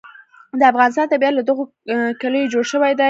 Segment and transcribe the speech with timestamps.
[0.59, 1.63] د افغانستان طبیعت له دغو
[2.21, 2.99] کلیو جوړ شوی دی.